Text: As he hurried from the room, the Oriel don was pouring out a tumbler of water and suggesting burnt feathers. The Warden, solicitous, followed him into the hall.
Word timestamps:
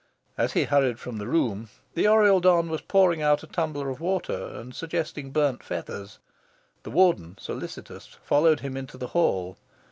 As 0.35 0.53
he 0.53 0.63
hurried 0.63 0.99
from 0.99 1.19
the 1.19 1.27
room, 1.27 1.69
the 1.93 2.07
Oriel 2.07 2.39
don 2.39 2.69
was 2.71 2.81
pouring 2.81 3.21
out 3.21 3.43
a 3.43 3.45
tumbler 3.45 3.87
of 3.91 4.01
water 4.01 4.47
and 4.47 4.73
suggesting 4.73 5.29
burnt 5.29 5.61
feathers. 5.61 6.17
The 6.81 6.89
Warden, 6.89 7.37
solicitous, 7.39 8.07
followed 8.23 8.61
him 8.61 8.75
into 8.75 8.97
the 8.97 9.09
hall. 9.09 9.57